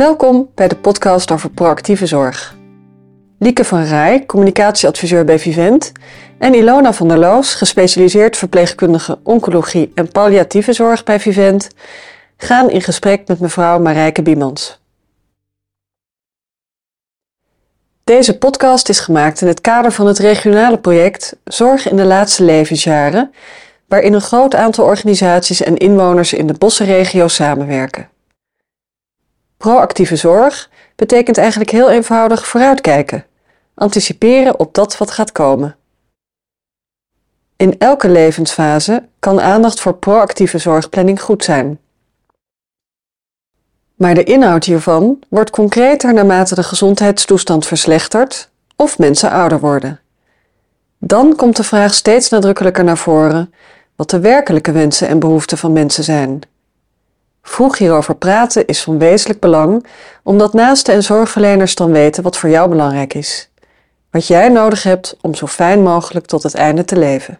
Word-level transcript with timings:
Welkom 0.00 0.50
bij 0.54 0.68
de 0.68 0.76
podcast 0.76 1.30
over 1.30 1.50
proactieve 1.50 2.06
zorg. 2.06 2.56
Lieke 3.38 3.64
van 3.64 3.82
Rij, 3.82 4.26
communicatieadviseur 4.26 5.24
bij 5.24 5.38
Vivent, 5.38 5.92
en 6.38 6.54
Ilona 6.54 6.92
van 6.92 7.08
der 7.08 7.18
Loos, 7.18 7.54
gespecialiseerd 7.54 8.36
verpleegkundige 8.36 9.18
oncologie 9.22 9.92
en 9.94 10.12
palliatieve 10.12 10.72
zorg 10.72 11.04
bij 11.04 11.20
Vivent, 11.20 11.68
gaan 12.36 12.70
in 12.70 12.82
gesprek 12.82 13.28
met 13.28 13.40
mevrouw 13.40 13.78
Marijke 13.78 14.22
Biemans. 14.22 14.80
Deze 18.04 18.38
podcast 18.38 18.88
is 18.88 19.00
gemaakt 19.00 19.40
in 19.40 19.48
het 19.48 19.60
kader 19.60 19.92
van 19.92 20.06
het 20.06 20.18
regionale 20.18 20.78
project 20.78 21.36
Zorg 21.44 21.90
in 21.90 21.96
de 21.96 22.04
laatste 22.04 22.44
levensjaren, 22.44 23.32
waarin 23.88 24.12
een 24.12 24.20
groot 24.20 24.54
aantal 24.54 24.84
organisaties 24.84 25.62
en 25.62 25.76
inwoners 25.76 26.32
in 26.32 26.46
de 26.46 26.54
bossenregio 26.58 27.28
samenwerken. 27.28 28.08
Proactieve 29.60 30.16
zorg 30.16 30.70
betekent 30.96 31.38
eigenlijk 31.38 31.70
heel 31.70 31.90
eenvoudig 31.90 32.46
vooruitkijken, 32.46 33.26
anticiperen 33.74 34.58
op 34.58 34.74
dat 34.74 34.98
wat 34.98 35.10
gaat 35.10 35.32
komen. 35.32 35.76
In 37.56 37.78
elke 37.78 38.08
levensfase 38.08 39.08
kan 39.18 39.40
aandacht 39.40 39.80
voor 39.80 39.94
proactieve 39.94 40.58
zorgplanning 40.58 41.22
goed 41.22 41.44
zijn. 41.44 41.78
Maar 43.94 44.14
de 44.14 44.24
inhoud 44.24 44.64
hiervan 44.64 45.18
wordt 45.28 45.50
concreter 45.50 46.14
naarmate 46.14 46.54
de 46.54 46.62
gezondheidstoestand 46.62 47.66
verslechtert 47.66 48.50
of 48.76 48.98
mensen 48.98 49.30
ouder 49.30 49.60
worden. 49.60 50.00
Dan 50.98 51.36
komt 51.36 51.56
de 51.56 51.64
vraag 51.64 51.94
steeds 51.94 52.28
nadrukkelijker 52.28 52.84
naar 52.84 52.98
voren 52.98 53.54
wat 53.96 54.10
de 54.10 54.20
werkelijke 54.20 54.72
wensen 54.72 55.08
en 55.08 55.18
behoeften 55.18 55.58
van 55.58 55.72
mensen 55.72 56.04
zijn. 56.04 56.40
Vroeg 57.42 57.78
hierover 57.78 58.14
praten 58.14 58.66
is 58.66 58.82
van 58.82 58.98
wezenlijk 58.98 59.40
belang, 59.40 59.86
omdat 60.22 60.52
naasten 60.52 60.94
en 60.94 61.02
zorgverleners 61.02 61.74
dan 61.74 61.92
weten 61.92 62.22
wat 62.22 62.36
voor 62.36 62.48
jou 62.48 62.68
belangrijk 62.68 63.14
is. 63.14 63.50
Wat 64.10 64.26
jij 64.26 64.48
nodig 64.48 64.82
hebt 64.82 65.16
om 65.20 65.34
zo 65.34 65.46
fijn 65.46 65.82
mogelijk 65.82 66.26
tot 66.26 66.42
het 66.42 66.54
einde 66.54 66.84
te 66.84 66.98
leven. 66.98 67.38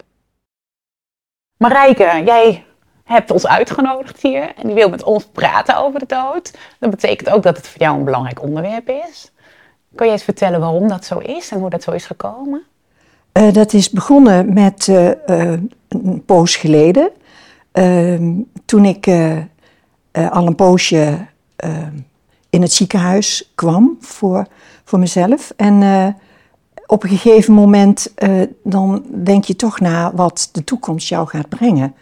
Marijke, 1.57 2.23
jij 2.25 2.65
hebt 3.05 3.31
ons 3.31 3.47
uitgenodigd 3.47 4.23
hier 4.23 4.53
en 4.57 4.67
die 4.67 4.75
wil 4.75 4.89
met 4.89 5.03
ons 5.03 5.25
praten 5.25 5.77
over 5.77 6.01
de 6.01 6.07
dood. 6.07 6.51
Dat 6.79 6.91
betekent 6.91 7.31
ook 7.31 7.43
dat 7.43 7.57
het 7.57 7.69
voor 7.69 7.81
jou 7.81 7.99
een 7.99 8.05
belangrijk 8.05 8.43
onderwerp 8.43 8.89
is. 8.89 9.33
Kan 9.95 10.07
je 10.07 10.13
eens 10.13 10.23
vertellen 10.23 10.61
waarom 10.61 10.89
dat 10.89 11.05
zo 11.05 11.19
is 11.19 11.51
en 11.51 11.59
hoe 11.59 11.71
dat 11.71 11.83
zo 11.83 11.91
is 11.91 12.07
gekomen? 12.07 12.63
Uh, 13.33 13.53
dat 13.53 13.73
is 13.73 13.91
begonnen 13.91 14.53
met 14.53 14.87
uh, 14.87 15.07
uh, 15.07 15.15
een 15.89 16.23
poos 16.27 16.57
geleden. 16.57 17.11
Ehm, 17.73 18.33
toen 18.65 18.85
ik 18.85 19.07
al 20.13 20.47
een 20.47 20.55
poosje 20.55 21.27
ehm, 21.57 21.95
in 22.51 22.63
het 22.63 22.73
ziekenhuis 22.73 23.53
kwam 23.55 23.97
voor, 24.01 24.47
voor 24.85 24.99
mezelf. 24.99 25.53
En 25.57 26.17
op 26.87 27.03
een 27.03 27.09
gegeven 27.09 27.55
moment 27.55 28.15
dan 28.63 29.05
denk 29.25 29.45
je 29.45 29.57
toch 29.57 29.81
na 29.81 30.13
wat 30.15 30.49
de 30.53 30.65
toekomst 30.65 31.09
jou 31.09 31.29
gaat 31.29 31.49
brengen. 31.49 31.95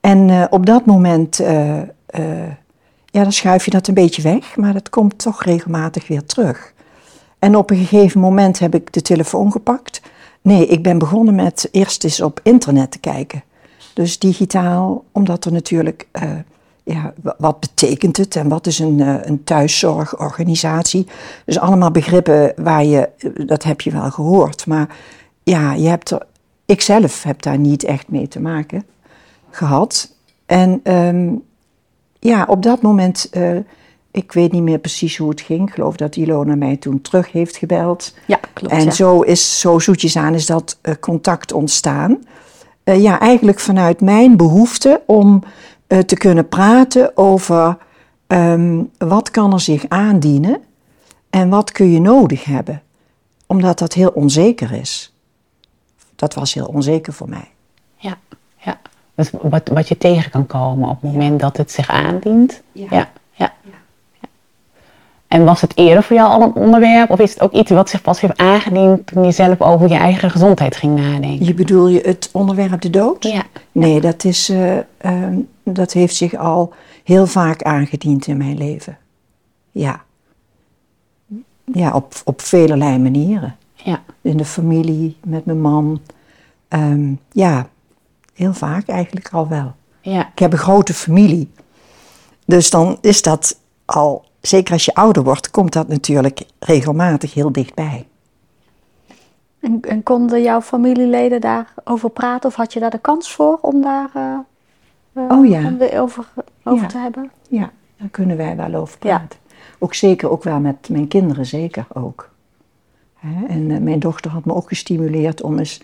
En 0.00 0.52
op 0.52 0.66
dat 0.66 0.86
moment 0.86 1.36
ja, 3.06 3.22
dan 3.22 3.32
schuif 3.32 3.64
je 3.64 3.70
dat 3.70 3.88
een 3.88 3.94
beetje 3.94 4.22
weg, 4.22 4.56
maar 4.56 4.72
dat 4.72 4.90
komt 4.90 5.18
toch 5.18 5.44
regelmatig 5.44 6.08
weer 6.08 6.24
terug. 6.24 6.72
En 7.38 7.56
op 7.56 7.70
een 7.70 7.86
gegeven 7.86 8.20
moment 8.20 8.58
heb 8.58 8.74
ik 8.74 8.92
de 8.92 9.02
telefoon 9.02 9.52
gepakt 9.52 10.00
Nee, 10.42 10.66
ik 10.66 10.82
ben 10.82 10.98
begonnen 10.98 11.34
met 11.34 11.68
eerst 11.70 12.04
eens 12.04 12.20
op 12.20 12.40
internet 12.42 12.90
te 12.90 12.98
kijken. 12.98 13.42
Dus 13.94 14.18
digitaal, 14.18 15.04
omdat 15.12 15.44
er 15.44 15.52
natuurlijk, 15.52 16.06
ja, 16.88 17.12
wat 17.38 17.60
betekent 17.60 18.16
het 18.16 18.36
en 18.36 18.48
wat 18.48 18.66
is 18.66 18.78
een, 18.78 18.98
uh, 18.98 19.16
een 19.22 19.44
thuiszorgorganisatie? 19.44 21.06
Dus 21.44 21.58
allemaal 21.58 21.90
begrippen 21.90 22.52
waar 22.56 22.84
je, 22.84 23.08
dat 23.46 23.62
heb 23.62 23.80
je 23.80 23.90
wel 23.90 24.10
gehoord. 24.10 24.66
Maar 24.66 24.96
ja, 25.42 25.72
je 25.72 25.88
hebt 25.88 26.10
er, 26.10 26.26
ik 26.66 26.80
zelf 26.80 27.22
heb 27.22 27.42
daar 27.42 27.58
niet 27.58 27.84
echt 27.84 28.08
mee 28.08 28.28
te 28.28 28.40
maken 28.40 28.84
gehad. 29.50 30.14
En 30.46 30.80
um, 30.94 31.42
ja, 32.18 32.44
op 32.48 32.62
dat 32.62 32.82
moment 32.82 33.30
uh, 33.32 33.58
ik 34.10 34.32
weet 34.32 34.52
niet 34.52 34.62
meer 34.62 34.78
precies 34.78 35.16
hoe 35.16 35.28
het 35.30 35.40
ging. 35.40 35.68
Ik 35.68 35.74
geloof 35.74 35.96
dat 35.96 36.16
Ilona 36.16 36.54
mij 36.54 36.76
toen 36.76 37.00
terug 37.00 37.32
heeft 37.32 37.56
gebeld. 37.56 38.14
Ja, 38.26 38.40
klopt. 38.52 38.74
En 38.74 38.92
zo 38.92 39.20
is, 39.20 39.60
zo 39.60 39.78
zoetjes 39.78 40.16
aan, 40.16 40.34
is 40.34 40.46
dat 40.46 40.78
uh, 40.82 40.94
contact 41.00 41.52
ontstaan. 41.52 42.18
Uh, 42.84 43.02
ja, 43.02 43.20
eigenlijk 43.20 43.60
vanuit 43.60 44.00
mijn 44.00 44.36
behoefte 44.36 45.02
om 45.06 45.42
uh, 45.88 45.98
te 45.98 46.16
kunnen 46.16 46.48
praten 46.48 47.16
over 47.16 47.76
um, 48.26 48.90
wat 48.98 49.30
kan 49.30 49.52
er 49.52 49.60
zich 49.60 49.88
aandienen 49.88 50.60
en 51.30 51.48
wat 51.48 51.72
kun 51.72 51.90
je 51.90 52.00
nodig 52.00 52.44
hebben. 52.44 52.82
Omdat 53.46 53.78
dat 53.78 53.92
heel 53.92 54.10
onzeker 54.10 54.72
is. 54.72 55.12
Dat 56.16 56.34
was 56.34 56.54
heel 56.54 56.66
onzeker 56.66 57.12
voor 57.12 57.28
mij. 57.28 57.50
Ja, 57.96 58.18
ja. 58.56 58.80
Dus 59.14 59.30
wat, 59.42 59.68
wat 59.68 59.88
je 59.88 59.98
tegen 59.98 60.30
kan 60.30 60.46
komen 60.46 60.88
op 60.88 61.02
het 61.02 61.12
moment 61.12 61.40
ja. 61.40 61.46
dat 61.46 61.56
het 61.56 61.70
zich 61.70 61.88
aandient. 61.88 62.62
ja. 62.72 62.86
ja. 62.90 63.08
En 65.28 65.44
was 65.44 65.60
het 65.60 65.76
eerder 65.76 66.02
voor 66.02 66.16
jou 66.16 66.30
al 66.30 66.42
een 66.42 66.54
onderwerp? 66.54 67.10
Of 67.10 67.18
is 67.18 67.30
het 67.30 67.40
ook 67.40 67.52
iets 67.52 67.70
wat 67.70 67.90
zich 67.90 68.02
pas 68.02 68.20
heeft 68.20 68.38
aangediend 68.38 69.06
toen 69.06 69.24
je 69.24 69.30
zelf 69.30 69.60
over 69.60 69.88
je 69.88 69.96
eigen 69.96 70.30
gezondheid 70.30 70.76
ging 70.76 70.96
nadenken? 70.96 71.46
Je 71.46 71.54
bedoel 71.54 71.88
je 71.88 72.00
het 72.00 72.28
onderwerp 72.32 72.80
de 72.80 72.90
dood? 72.90 73.24
Ja. 73.24 73.42
Nee, 73.72 74.00
dat, 74.00 74.24
is, 74.24 74.50
uh, 74.50 74.76
uh, 74.76 74.82
dat 75.62 75.92
heeft 75.92 76.16
zich 76.16 76.34
al 76.34 76.72
heel 77.04 77.26
vaak 77.26 77.62
aangediend 77.62 78.26
in 78.26 78.36
mijn 78.36 78.58
leven. 78.58 78.98
Ja. 79.70 80.02
Ja, 81.64 81.92
op, 81.94 82.14
op 82.24 82.40
velelei 82.40 82.98
manieren. 82.98 83.56
Ja. 83.74 84.02
In 84.20 84.36
de 84.36 84.44
familie, 84.44 85.16
met 85.24 85.44
mijn 85.44 85.60
man. 85.60 86.00
Um, 86.68 87.20
ja, 87.32 87.68
heel 88.34 88.52
vaak 88.52 88.88
eigenlijk 88.88 89.28
al 89.32 89.48
wel. 89.48 89.74
Ja. 90.00 90.28
Ik 90.32 90.38
heb 90.38 90.52
een 90.52 90.58
grote 90.58 90.94
familie. 90.94 91.50
Dus 92.44 92.70
dan 92.70 92.98
is 93.00 93.22
dat 93.22 93.58
al 93.84 94.24
zeker 94.48 94.72
als 94.72 94.84
je 94.84 94.94
ouder 94.94 95.22
wordt, 95.22 95.50
komt 95.50 95.72
dat 95.72 95.88
natuurlijk 95.88 96.42
regelmatig 96.58 97.34
heel 97.34 97.52
dichtbij. 97.52 98.06
En, 99.60 99.80
en 99.80 100.02
konden 100.02 100.42
jouw 100.42 100.60
familieleden 100.60 101.40
daarover 101.40 102.10
praten 102.10 102.48
of 102.48 102.54
had 102.54 102.72
je 102.72 102.80
daar 102.80 102.90
de 102.90 102.98
kans 102.98 103.32
voor 103.32 103.58
om 103.60 103.82
daar 103.82 104.10
uh, 104.16 105.30
oh, 105.30 105.46
ja. 105.46 105.66
om 105.66 105.78
de, 105.78 106.00
over, 106.00 106.28
over 106.64 106.82
ja. 106.82 106.88
te 106.88 106.98
hebben? 106.98 107.30
Ja, 107.48 107.70
daar 107.96 108.08
kunnen 108.08 108.36
wij 108.36 108.56
wel 108.56 108.74
over 108.74 108.98
praten. 108.98 109.38
Ja. 109.46 109.54
Ook 109.78 109.94
zeker, 109.94 110.30
ook 110.30 110.42
wel 110.42 110.60
met 110.60 110.88
mijn 110.88 111.08
kinderen 111.08 111.46
zeker 111.46 111.86
ook. 111.92 112.30
Hè? 113.14 113.46
En 113.46 113.70
uh, 113.70 113.78
mijn 113.78 113.98
dochter 113.98 114.30
had 114.30 114.44
me 114.44 114.54
ook 114.54 114.68
gestimuleerd 114.68 115.42
om 115.42 115.58
eens 115.58 115.82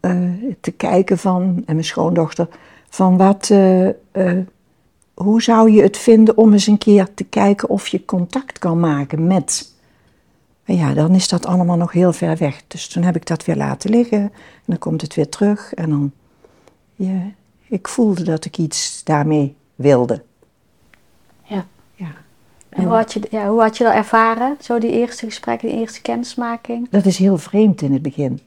uh, 0.00 0.54
te 0.60 0.70
kijken 0.70 1.18
van, 1.18 1.62
en 1.66 1.74
mijn 1.74 1.84
schoondochter, 1.84 2.48
van 2.88 3.16
wat 3.16 3.50
hoe 5.22 5.42
zou 5.42 5.70
je 5.70 5.82
het 5.82 5.96
vinden 5.96 6.36
om 6.36 6.52
eens 6.52 6.66
een 6.66 6.78
keer 6.78 7.14
te 7.14 7.24
kijken 7.24 7.68
of 7.68 7.88
je 7.88 8.04
contact 8.04 8.58
kan 8.58 8.80
maken 8.80 9.26
met. 9.26 9.72
Maar 10.64 10.76
ja, 10.76 10.94
dan 10.94 11.14
is 11.14 11.28
dat 11.28 11.46
allemaal 11.46 11.76
nog 11.76 11.92
heel 11.92 12.12
ver 12.12 12.36
weg. 12.36 12.62
Dus 12.66 12.88
toen 12.88 13.02
heb 13.02 13.16
ik 13.16 13.26
dat 13.26 13.44
weer 13.44 13.56
laten 13.56 13.90
liggen. 13.90 14.20
En 14.20 14.32
dan 14.64 14.78
komt 14.78 15.00
het 15.00 15.14
weer 15.14 15.28
terug. 15.28 15.74
En 15.74 15.90
dan, 15.90 16.12
ja, 16.94 17.22
ik 17.68 17.88
voelde 17.88 18.22
dat 18.22 18.44
ik 18.44 18.58
iets 18.58 19.04
daarmee 19.04 19.54
wilde. 19.74 20.22
Ja. 21.42 21.66
ja. 21.94 22.10
En 22.68 22.84
hoe 22.84 22.94
had, 22.94 23.12
je, 23.12 23.20
ja, 23.30 23.48
hoe 23.48 23.60
had 23.60 23.76
je 23.76 23.84
dat 23.84 23.94
ervaren, 23.94 24.56
zo 24.60 24.78
die 24.78 24.90
eerste 24.90 25.26
gesprekken, 25.26 25.68
die 25.68 25.78
eerste 25.78 26.02
kennismaking? 26.02 26.90
Dat 26.90 27.06
is 27.06 27.18
heel 27.18 27.38
vreemd 27.38 27.82
in 27.82 27.92
het 27.92 28.02
begin. 28.02 28.40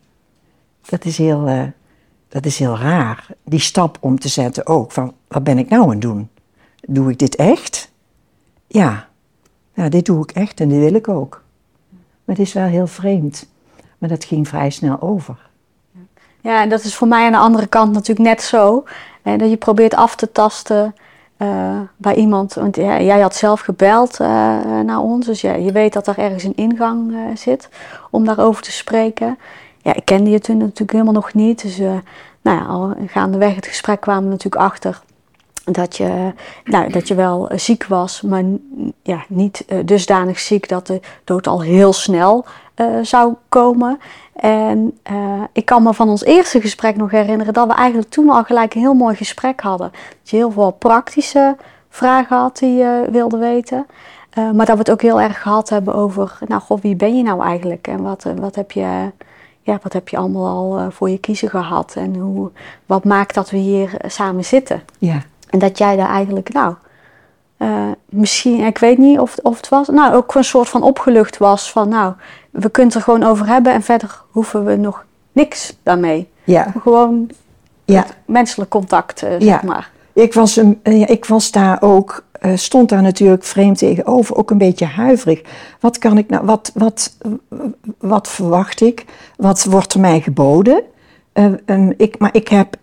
Dat 0.90 1.06
is 1.06 1.18
heel, 1.18 1.48
uh, 1.48 1.64
dat 2.28 2.46
is 2.46 2.60
heel 2.60 2.78
raar. 2.78 3.28
Die 3.44 3.60
stap 3.60 3.98
om 4.00 4.20
te 4.20 4.28
zetten 4.28 4.68
ook, 4.68 4.92
van 4.92 5.14
wat 5.28 5.44
ben 5.44 5.58
ik 5.58 5.70
nou 5.70 5.84
aan 5.84 5.90
het 5.90 6.02
doen? 6.02 6.30
Doe 6.82 7.12
ik 7.12 7.20
dit 7.20 7.36
echt? 7.36 7.92
Ja. 8.68 9.08
ja, 9.74 9.90
dit 9.90 10.06
doe 10.06 10.24
ik 10.24 10.32
echt 10.32 10.60
en 10.60 10.70
dit 10.70 10.80
wil 10.80 10.94
ik 10.94 11.08
ook. 11.08 11.42
Maar 12.26 12.36
het 12.36 12.48
is 12.48 12.54
wel 12.54 12.66
heel 12.66 12.88
vreemd. 12.88 13.48
Maar 13.98 14.10
dat 14.10 14.26
ging 14.26 14.48
vrij 14.48 14.70
snel 14.70 15.02
over. 15.02 15.50
Ja, 16.42 16.62
en 16.62 16.70
dat 16.70 16.84
is 16.84 16.96
voor 16.96 17.08
mij 17.08 17.26
aan 17.26 17.32
de 17.32 17.38
andere 17.38 17.68
kant 17.68 17.94
natuurlijk 17.94 18.30
net 18.30 18.42
zo. 18.42 18.84
Hè, 19.22 19.38
dat 19.38 19.50
je 19.50 19.58
probeert 19.58 19.96
af 19.96 20.16
te 20.16 20.32
tasten 20.32 20.96
uh, 21.38 21.80
bij 21.98 22.16
iemand. 22.16 22.54
Want 22.54 22.76
ja, 22.76 23.02
jij 23.02 23.20
had 23.20 23.36
zelf 23.36 23.60
gebeld 23.60 24.20
uh, 24.20 24.28
naar 24.80 25.00
ons. 25.00 25.26
Dus 25.26 25.42
je 25.42 25.72
weet 25.72 25.94
dat 25.94 26.08
er 26.08 26.18
ergens 26.18 26.44
een 26.44 26.56
ingang 26.56 27.12
uh, 27.12 27.20
zit 27.36 27.70
om 28.12 28.26
daarover 28.26 28.64
te 28.64 28.72
spreken. 28.72 29.38
Ja, 29.82 29.96
ik 29.96 30.06
kende 30.06 30.30
je 30.30 30.40
toen 30.40 30.58
natuurlijk 30.58 30.92
helemaal 30.92 31.14
nog 31.14 31.34
niet. 31.34 31.62
Dus 31.62 31.78
nou 32.42 32.58
ja, 32.58 32.66
al 32.66 32.96
gaandeweg 33.06 33.56
het 33.56 33.68
gesprek 33.68 34.02
kwamen 34.02 34.24
we 34.24 34.30
natuurlijk 34.30 34.62
achter 34.62 35.02
dat 35.72 35.98
je, 35.98 36.34
nou, 36.64 36.92
dat 36.92 37.08
je 37.08 37.16
wel 37.16 37.50
ziek 37.56 37.86
was, 37.86 38.22
maar 38.22 38.44
ja, 39.04 39.24
niet 39.28 39.66
uh, 39.68 39.80
dusdanig 39.86 40.40
ziek 40.40 40.70
dat 40.70 40.88
de 40.88 41.00
dood 41.24 41.48
al 41.48 41.62
heel 41.62 41.94
snel 41.94 42.46
uh, 42.76 42.86
zou 43.02 43.34
komen. 43.50 44.00
En 44.34 45.00
ik 45.54 45.66
kan 45.66 45.84
me 45.84 45.94
van 45.94 46.10
ons 46.10 46.24
eerste 46.24 46.62
gesprek 46.62 46.96
nog 46.96 47.12
herinneren 47.12 47.54
dat 47.54 47.68
we 47.68 47.74
eigenlijk 47.74 48.10
toen 48.10 48.30
al 48.30 48.44
gelijk 48.44 48.74
een 48.74 48.82
heel 48.82 48.94
mooi 48.94 49.16
gesprek 49.16 49.62
hadden. 49.62 49.92
Dat 49.92 50.30
je 50.30 50.36
heel 50.36 50.52
veel 50.52 50.72
praktische 50.72 51.56
vragen 51.90 52.38
had 52.38 52.58
die 52.58 52.76
je 52.76 53.08
wilde 53.12 53.38
weten. 53.38 53.86
Eh, 54.30 54.52
maar 54.52 54.66
dat 54.66 54.76
we 54.76 54.82
het 54.82 54.92
ook 54.92 55.02
heel 55.02 55.22
erg 55.22 55.42
gehad 55.42 55.70
hebben 55.70 55.96
over, 55.96 56.38
nou 56.48 56.62
god, 56.62 56.82
wie 56.82 56.96
ben 56.96 57.18
je 57.18 57.24
nou 57.24 57.44
eigenlijk? 57.44 57.88
En 57.88 58.02
wat, 58.02 58.26
eh, 58.26 58.34
wat, 58.34 58.56
heb, 58.56 58.72
je, 58.72 59.12
ja, 59.62 59.80
wat 59.84 59.94
heb 59.94 60.10
je 60.10 60.18
allemaal 60.18 60.48
al 60.48 60.78
eh, 60.78 60.86
voor 60.90 61.10
je 61.10 61.18
kiezen 61.18 61.50
gehad? 61.50 61.94
En 61.96 62.16
hoe, 62.16 62.52
wat 62.86 63.04
maakt 63.04 63.34
dat 63.34 63.50
we 63.50 63.58
hier 63.58 63.98
eh, 63.98 64.10
samen 64.10 64.46
zitten? 64.46 64.82
Ja. 64.98 65.22
En 65.50 65.60
dat 65.60 65.78
jij 65.78 65.96
daar 65.96 66.10
eigenlijk, 66.10 66.54
nou, 66.54 66.74
eh, 67.58 67.92
misschien, 68.10 68.66
ik 68.66 68.78
weet 68.78 68.98
niet 68.98 69.20
of, 69.20 69.38
of 69.42 69.58
het 69.58 69.70
was, 69.70 69.88
nou, 69.88 70.14
ook 70.14 70.36
een 70.36 70.44
soort 70.44 70.70
van 70.70 70.84
opgelucht 70.84 71.38
was 71.38 71.72
van, 71.72 71.90
nou, 71.90 72.14
we 72.52 72.70
kunnen 72.70 72.92
het 72.94 73.02
er 73.02 73.12
gewoon 73.12 73.24
over 73.30 73.48
hebben 73.48 73.74
en 73.74 73.82
verder 73.82 74.22
hoeven 74.30 74.66
we 74.66 74.76
nog 74.76 75.06
niks 75.32 75.78
daarmee. 75.84 76.30
Ja. 76.44 76.74
Gewoon 76.82 77.30
Ja. 77.86 78.06
menselijk 78.26 78.70
contact, 78.70 79.24
eh, 79.24 79.30
zeg 79.30 79.42
Ja. 79.42 79.62
maar. 79.66 79.92
Ik 80.14 80.34
was, 80.34 80.56
een, 80.56 80.80
eh, 80.84 81.10
ik 81.10 81.26
was 81.26 81.52
daar 81.52 81.82
ook, 81.82 82.24
stond 82.56 82.90
daar 82.90 83.02
natuurlijk 83.02 83.44
vreemd 83.44 83.78
tegenover, 83.78 84.36
ook 84.36 84.52
een 84.52 84.58
beetje 84.58 84.86
huiverig. 84.86 85.42
Wat 85.80 85.98
kan 85.98 86.18
ik 86.18 86.30
nou, 86.30 86.46
wat, 86.46 86.72
wat, 86.74 87.18
wat 87.98 88.28
verwacht 88.28 88.82
ik? 88.82 89.06
Wat 89.38 89.64
wordt 89.64 89.94
er 89.94 90.00
mij 90.00 90.22
geboden? 90.22 90.84
Eh, 91.34 91.46
ehm, 91.66 91.92
ik, 91.98 92.20
maar 92.20 92.30
ik 92.34 92.48
heb 92.48 92.76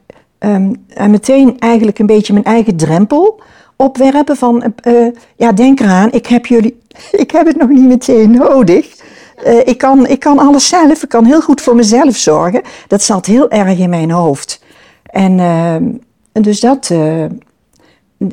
ehm, 0.47 0.73
en 0.89 1.11
meteen 1.11 1.59
eigenlijk 1.59 1.99
een 1.99 2.07
beetje 2.07 2.33
mijn 2.33 2.45
eigen 2.45 2.77
drempel 2.77 3.41
opwerpen 3.77 4.37
van, 4.37 4.63
eh, 4.63 5.07
eh, 5.07 5.15
ja 5.37 5.53
denk 5.53 5.81
eraan, 5.81 6.13
ik 6.13 6.27
heb 6.27 6.47
jullie, 6.47 6.81
ik 7.23 7.31
heb 7.31 7.47
het 7.47 7.57
nog 7.57 7.69
niet 7.69 7.87
meteen 7.87 8.31
nodig. 8.31 8.97
Eh, 9.45 9.67
ik, 9.67 9.79
kan, 9.79 10.07
ik 10.07 10.21
kan 10.21 10.39
alles 10.39 10.69
zelf, 10.69 11.03
ik 11.03 11.09
kan 11.09 11.25
heel 11.25 11.41
goed 11.41 11.61
voor 11.61 11.75
mezelf 11.75 12.17
zorgen. 12.17 12.63
Dat 12.89 13.03
zat 13.03 13.27
heel 13.27 13.51
erg 13.51 13.79
in 13.79 13.91
mijn 13.91 14.11
hoofd. 14.11 14.65
En 15.03 15.41
ehm, 15.41 15.85
dus 16.33 16.61
dat. 16.61 16.91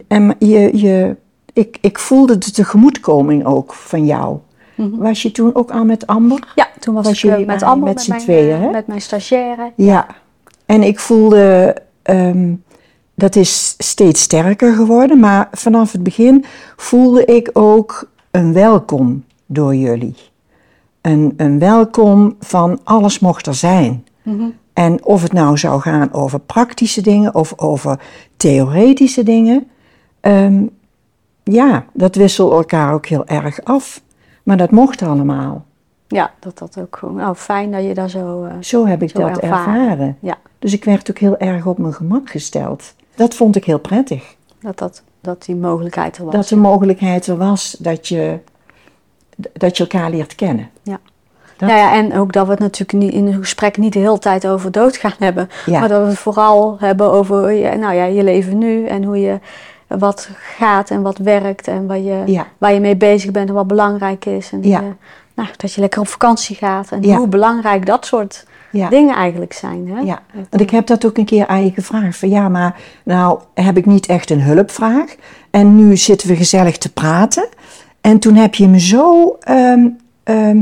en 0.08 0.36
je, 0.40 0.78
je, 0.78 1.16
ik, 1.54 1.78
ik 1.82 2.00
voelde 2.00 2.38
de 2.38 2.52
tegemoetkoming 2.52 3.46
ook 3.46 3.74
van 3.74 4.06
jou. 4.06 4.38
Was 4.76 5.22
je 5.22 5.32
toen 5.32 5.56
ook 5.56 5.72
al 5.72 5.86
met 5.86 6.08
Amber? 6.08 6.52
Ja, 6.56 6.68
toen 6.80 6.94
was, 6.94 7.06
Was 7.06 7.14
ik 7.24 7.30
jullie 7.30 7.46
met 7.46 7.64
Amber, 7.64 7.94
met 7.94 8.08
met, 8.08 8.22
z'n 8.22 8.26
tweeën, 8.26 8.62
hè? 8.62 8.70
met 8.70 8.88
mijn 8.88 9.02
stagiaire. 9.02 9.72
Ja. 9.76 10.08
En 10.66 10.84
ik 10.84 11.00
voelde. 11.00 11.76
Ehm, 12.04 12.54
dat 13.16 13.36
is 13.36 13.76
steeds 13.78 14.22
sterker 14.22 14.74
geworden, 14.74 15.20
maar 15.20 15.48
vanaf 15.52 15.92
het 15.92 16.04
begin 16.04 16.46
voelde 16.76 17.26
ik 17.26 17.50
ook 17.54 18.10
een 18.32 18.54
welkom 18.54 19.24
door 19.46 19.76
jullie. 19.76 20.16
Een, 21.02 21.34
een 21.38 21.60
welkom 21.60 22.36
van 22.40 22.80
alles 22.84 23.20
mocht 23.20 23.48
er 23.48 23.56
zijn. 23.56 24.06
En 24.74 25.06
of 25.06 25.22
het 25.22 25.34
nou 25.34 25.58
zou 25.58 25.82
gaan 25.82 26.14
over 26.14 26.40
praktische 26.40 27.02
dingen 27.02 27.36
of 27.36 27.54
over 27.60 28.00
theoretische 28.38 29.24
dingen, 29.24 29.68
ehm, 30.20 30.66
ja, 31.44 31.86
dat 31.94 32.16
wisselde 32.16 32.56
elkaar 32.56 32.94
ook 32.94 33.06
heel 33.06 33.26
erg 33.26 33.64
af. 33.64 34.02
Maar 34.44 34.58
dat 34.58 34.72
mocht 34.72 35.02
allemaal. 35.02 35.66
Ja, 36.14 36.32
dat 36.40 36.58
dat 36.58 36.78
ook 36.80 36.96
gewoon, 36.98 37.16
nou 37.16 37.36
fijn 37.36 37.72
dat 37.72 37.84
je 37.84 37.94
daar 37.94 38.10
zo, 38.10 38.44
eh, 38.44 38.54
Zo 38.60 38.86
heb 38.88 39.02
ik 39.02 39.10
Zo 39.10 39.20
dat 39.20 39.38
ervaren. 39.40 39.74
ervaren. 39.82 40.18
ja, 40.20 40.38
Dus 40.60 40.74
ik 40.74 40.84
werd 40.86 41.10
ook 41.10 41.18
heel 41.18 41.38
erg 41.38 41.66
op 41.66 41.78
mijn 41.78 41.94
gemak 41.94 42.30
gesteld. 42.30 42.94
Dat 43.16 43.36
vond 43.36 43.56
ik 43.56 43.66
heel 43.66 43.80
prettig. 43.80 44.36
dat, 44.62 44.78
dat, 44.78 45.04
dat 45.22 45.46
die 45.46 45.56
mogelijkheid 45.56 46.18
er 46.18 46.24
was. 46.26 46.34
Dat 46.34 46.48
de 46.48 46.56
mogelijkheid 46.56 47.28
er 47.28 47.38
was 47.38 47.76
dat 47.80 48.08
je, 48.08 48.40
dat 49.54 49.78
je 49.78 49.84
elkaar 49.84 50.10
leert 50.10 50.36
kennen. 50.36 50.70
Ja. 50.84 51.00
Dat- 51.58 51.70
Nou 51.70 51.82
ja, 51.82 51.94
en 51.94 52.18
ook 52.18 52.32
dat 52.34 52.46
we 52.46 52.52
het 52.52 52.60
natuurlijk 52.60 52.92
niet, 53.04 53.14
in 53.14 53.28
een 53.28 53.34
gesprek 53.40 53.78
niet 53.78 53.94
de 53.94 54.00
hele 54.00 54.20
tijd 54.20 54.48
over 54.48 54.72
doodgaan 54.72 55.14
hebben. 55.20 55.50
Ja. 55.66 55.80
Maar 55.80 55.90
dat 55.90 56.02
we 56.02 56.08
het 56.08 56.18
vooral 56.18 56.76
hebben 56.80 57.12
over 57.12 57.36
nou 57.78 57.94
ja, 57.94 58.04
je 58.06 58.24
leven 58.24 58.58
nu 58.58 58.86
en 58.86 59.04
hoe 59.04 59.20
je 59.20 59.40
wat 59.88 60.30
gaat 60.40 60.90
en 60.90 61.02
wat 61.02 61.18
werkt 61.18 61.68
en 61.68 61.88
wat 61.88 61.98
je, 61.98 62.22
Ja. 62.26 62.48
waar 62.58 62.74
je 62.74 62.80
mee 62.80 62.96
bezig 62.96 63.32
bent 63.32 63.50
en 63.50 63.56
wat 63.56 63.68
belangrijk 63.68 64.26
is. 64.26 64.52
En 64.52 64.64
Ja. 64.64 64.80
eh, 64.82 64.86
nou, 65.36 65.50
dat 65.58 65.74
je 65.74 65.82
lekker 65.82 66.02
op 66.02 66.08
vakantie 66.08 66.56
gaat 66.56 66.92
en 66.92 67.02
Ja. 67.02 67.18
hoe 67.18 67.28
belangrijk 67.28 67.86
dat 67.86 68.06
soort 68.06 68.46
Ja. 68.72 68.90
dingen 68.90 69.16
eigenlijk 69.16 69.54
zijn. 69.54 69.88
Hè? 69.88 70.00
Ja, 70.00 70.22
want 70.50 70.62
ik 70.62 70.70
heb 70.70 70.88
dat 70.88 71.06
ook 71.06 71.18
een 71.18 71.26
keer 71.26 71.48
aan 71.48 71.64
je 71.64 71.72
gevraagd. 71.72 72.18
Van 72.18 72.30
ja, 72.30 72.50
maar 72.50 72.76
nou 73.04 73.40
heb 73.54 73.78
ik 73.78 73.86
niet 73.86 74.06
echt 74.06 74.30
een 74.30 74.42
hulpvraag. 74.42 75.16
En 75.50 75.76
nu 75.76 75.98
zitten 75.98 76.28
we 76.28 76.36
gezellig 76.36 76.78
te 76.78 76.94
praten. 76.94 77.48
En 78.02 78.20
toen 78.20 78.36
heb 78.36 78.56
je 78.56 78.68
me 78.68 78.80
zo 78.80 79.38
ehm, 79.40 79.88
ehm, 80.24 80.62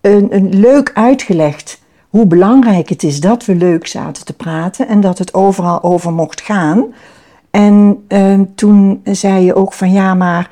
een, 0.00 0.26
een 0.30 0.48
leuk 0.58 0.90
uitgelegd 0.94 1.80
hoe 2.08 2.26
belangrijk 2.26 2.88
het 2.88 3.02
is 3.02 3.20
dat 3.20 3.44
we 3.44 3.54
leuk 3.54 3.86
zaten 3.86 4.24
te 4.24 4.32
praten. 4.32 4.88
En 4.88 5.00
dat 5.00 5.18
het 5.18 5.34
overal 5.34 5.82
over 5.82 6.12
mocht 6.12 6.40
gaan. 6.40 6.84
En 7.50 8.04
ehm, 8.08 8.44
toen 8.54 9.00
zei 9.04 9.44
je 9.44 9.54
ook 9.54 9.72
van 9.72 9.92
ja, 9.92 10.14
maar 10.14 10.50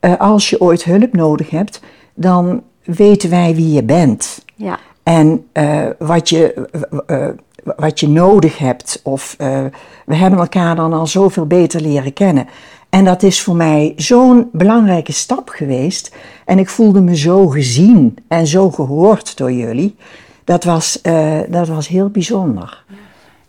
eh, 0.00 0.16
als 0.16 0.50
je 0.50 0.60
ooit 0.60 0.84
hulp 0.84 1.12
nodig 1.12 1.50
hebt, 1.50 1.80
dan 2.18 2.62
weten 2.84 3.30
wij 3.30 3.54
wie 3.54 3.72
je 3.72 3.82
bent. 3.82 4.44
Ja. 4.54 4.78
En 5.02 5.46
eh, 5.52 5.86
wat, 5.98 6.28
je, 6.28 6.68
eh, 7.06 7.26
eh, 7.26 7.34
wat 7.76 8.00
je 8.00 8.08
nodig 8.08 8.58
hebt, 8.58 9.00
of 9.02 9.34
we 10.06 10.14
hebben 10.14 10.38
elkaar 10.38 10.76
dan 10.76 10.92
al 10.92 11.06
zoveel 11.06 11.46
beter 11.46 11.80
leren 11.80 12.12
kennen. 12.12 12.48
En 12.90 13.04
dat 13.04 13.22
is 13.22 13.42
voor 13.42 13.56
mij 13.56 13.92
zo'n 13.96 14.48
belangrijke 14.52 15.12
stap 15.12 15.48
geweest. 15.48 16.16
En 16.44 16.58
ik 16.58 16.68
voelde 16.68 17.00
me 17.00 17.16
zo 17.16 17.46
gezien 17.46 18.16
en 18.28 18.46
zo 18.46 18.70
gehoord 18.70 19.36
door 19.36 19.52
jullie. 19.52 19.96
Dat 20.44 20.64
was, 20.64 21.00
dat 21.48 21.68
was 21.68 21.88
heel 21.88 22.08
bijzonder. 22.08 22.84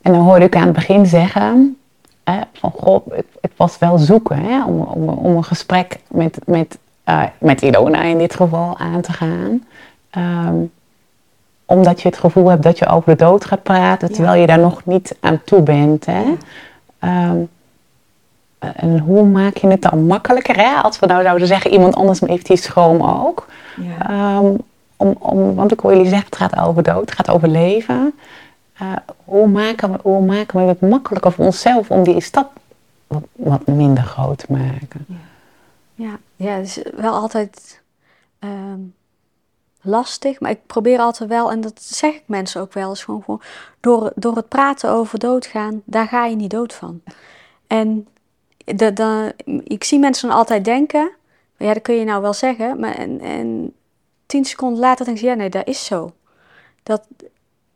En 0.01 0.11
dan 0.11 0.21
hoorde 0.21 0.45
ik 0.45 0.55
aan 0.55 0.65
het 0.65 0.75
begin 0.75 1.05
zeggen, 1.05 1.77
hè, 2.23 2.39
van 2.53 2.71
goh, 2.71 3.05
ik, 3.15 3.25
ik 3.41 3.51
was 3.55 3.77
wel 3.77 3.97
zoeken 3.97 4.37
hè, 4.37 4.65
om, 4.65 4.81
om, 4.81 5.09
om 5.09 5.35
een 5.35 5.43
gesprek 5.43 5.99
met, 6.07 6.39
met, 6.45 6.77
eh, 7.09 7.23
met 7.37 7.61
Ilona 7.61 8.01
in 8.01 8.17
dit 8.17 8.35
geval 8.35 8.77
aan 8.77 9.01
te 9.01 9.13
gaan. 9.13 9.63
Ehm, 10.09 10.55
omdat 11.65 12.01
je 12.01 12.07
het 12.07 12.17
gevoel 12.17 12.49
hebt 12.49 12.63
dat 12.63 12.77
je 12.77 12.87
over 12.87 13.17
de 13.17 13.23
dood 13.23 13.45
gaat 13.45 13.63
praten, 13.63 14.13
terwijl 14.13 14.41
je 14.41 14.47
daar 14.47 14.59
nog 14.59 14.85
niet 14.85 15.15
aan 15.19 15.41
toe 15.43 15.61
bent. 15.61 16.05
Hè? 16.05 16.23
Ehm, 16.99 17.37
en 18.59 18.99
hoe 18.99 19.25
maak 19.25 19.57
je 19.57 19.67
het 19.67 19.81
dan 19.81 20.05
makkelijker? 20.05 20.55
Hè? 20.55 20.75
Als 20.81 20.99
we 20.99 21.05
nou 21.05 21.23
zouden 21.23 21.47
zeggen, 21.47 21.71
iemand 21.71 21.95
anders 21.95 22.19
heeft 22.19 22.47
die 22.47 22.57
schroom 22.57 23.01
ook. 23.01 23.47
Ja. 23.75 24.09
Ehm, 24.09 24.53
om, 24.97 25.15
om, 25.19 25.55
want 25.55 25.71
ik 25.71 25.79
hoor 25.79 25.91
jullie 25.91 26.09
zeggen, 26.09 26.27
het 26.29 26.37
gaat 26.37 26.67
over 26.67 26.83
dood, 26.83 26.99
het 26.99 27.11
gaat 27.11 27.29
over 27.29 27.47
leven. 27.47 28.13
Eh, 28.77 28.87
hoe, 29.25 29.47
maken 29.47 29.91
we, 29.91 29.99
hoe 30.01 30.25
maken 30.25 30.59
we 30.59 30.67
het 30.67 30.81
makkelijker 30.81 31.31
voor 31.31 31.45
onszelf 31.45 31.89
om 31.89 32.03
die 32.03 32.21
stap 32.21 32.51
wat, 33.07 33.23
wat 33.31 33.67
minder 33.67 34.03
groot 34.03 34.37
te 34.37 34.45
maken? 34.49 35.05
Ja, 35.07 35.15
ja, 36.35 36.53
het 36.53 36.65
is 36.65 36.79
wel 36.95 37.13
altijd 37.13 37.81
ehm, 38.39 38.79
lastig, 39.81 40.39
maar 40.39 40.51
ik 40.51 40.65
probeer 40.65 40.99
altijd 40.99 41.29
wel, 41.29 41.51
en 41.51 41.61
dat 41.61 41.81
zeg 41.83 42.13
ik 42.15 42.23
mensen 42.25 42.61
ook 42.61 42.73
wel 42.73 42.89
eens, 42.89 43.03
gewoon, 43.03 43.41
door, 43.79 44.11
door 44.15 44.35
het 44.35 44.47
praten 44.47 44.89
over 44.89 45.19
doodgaan, 45.19 45.81
daar 45.85 46.07
ga 46.07 46.25
je 46.25 46.35
niet 46.35 46.51
dood 46.51 46.73
van. 46.73 47.01
En 47.67 48.07
de, 48.65 49.35
ik 49.63 49.83
zie 49.83 49.99
mensen 49.99 50.27
dan 50.27 50.37
altijd 50.37 50.65
denken, 50.65 51.11
ja, 51.57 51.73
dat 51.73 51.83
kun 51.83 51.95
je 51.95 52.05
nou 52.05 52.21
wel 52.21 52.33
zeggen, 52.33 52.79
maar 52.79 52.95
en, 52.95 53.19
en 53.19 53.73
tien 54.25 54.45
seconden 54.45 54.79
later 54.79 55.05
denk 55.05 55.17
je, 55.17 55.25
ja, 55.25 55.33
nee, 55.33 55.49
dat 55.49 55.67
is 55.67 55.85
zo. 55.85 56.11
Dat, 56.83 57.07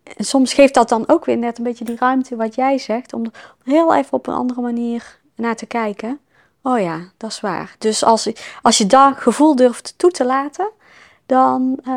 en 0.03 0.25
soms 0.25 0.53
geeft 0.53 0.73
dat 0.73 0.89
dan 0.89 1.03
ook 1.07 1.25
weer 1.25 1.37
net 1.37 1.57
een 1.57 1.63
beetje 1.63 1.85
die 1.85 1.97
ruimte 1.97 2.35
wat 2.35 2.55
jij 2.55 2.77
zegt, 2.77 3.13
om 3.13 3.31
heel 3.63 3.95
even 3.95 4.13
op 4.13 4.27
een 4.27 4.33
andere 4.33 4.61
manier 4.61 5.19
naar 5.35 5.55
te 5.55 5.65
kijken. 5.65 6.19
Oh 6.63 6.79
ja, 6.79 6.99
dat 7.17 7.29
is 7.29 7.39
waar. 7.39 7.75
Dus 7.77 8.03
als, 8.03 8.31
als 8.61 8.77
je 8.77 8.85
dat 8.85 9.13
gevoel 9.17 9.55
durft 9.55 9.93
toe 9.97 10.11
te 10.11 10.25
laten, 10.25 10.69
dan, 11.25 11.79
eh, 11.83 11.91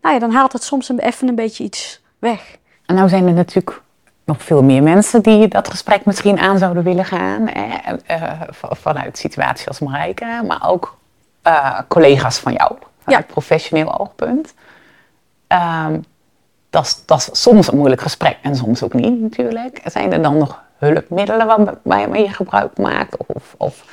nou 0.00 0.14
ja, 0.14 0.18
dan 0.18 0.32
haalt 0.32 0.52
het 0.52 0.62
soms 0.62 0.90
even 0.96 1.28
een 1.28 1.34
beetje 1.34 1.64
iets 1.64 2.02
weg. 2.18 2.56
En 2.86 2.94
nou 2.94 3.08
zijn 3.08 3.26
er 3.26 3.32
natuurlijk 3.32 3.82
nog 4.24 4.42
veel 4.42 4.62
meer 4.62 4.82
mensen 4.82 5.22
die 5.22 5.48
dat 5.48 5.70
gesprek 5.70 6.04
misschien 6.04 6.38
aan 6.38 6.58
zouden 6.58 6.82
willen 6.82 7.04
gaan. 7.04 7.48
Hè? 7.48 7.94
eh, 8.06 8.40
vanuit 8.56 9.18
situaties 9.18 9.68
als 9.68 9.78
Marijke, 9.78 10.42
maar 10.46 10.68
ook 10.68 10.96
eh, 11.42 11.78
collega's 11.88 12.38
van 12.38 12.52
jou, 12.52 12.76
vanuit 12.98 13.26
Ja. 13.26 13.32
professioneel 13.32 13.98
oogpunt. 13.98 14.54
Ehm, 15.46 16.00
dat 16.70 17.04
is 17.06 17.28
soms 17.32 17.68
een 17.68 17.76
moeilijk 17.76 18.00
gesprek 18.00 18.38
en 18.42 18.56
soms 18.56 18.82
ook 18.82 18.92
niet 18.92 19.20
natuurlijk. 19.20 19.80
Zijn 19.84 20.12
er 20.12 20.22
dan 20.22 20.38
nog 20.38 20.62
hulpmiddelen 20.84 21.46
waar- 21.46 21.78
waarmee 21.82 22.22
je 22.22 22.32
gebruik 22.32 22.78
maakt? 22.78 23.16
Of, 23.26 23.54
of 23.58 23.84